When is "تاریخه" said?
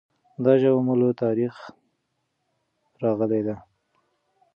1.23-1.65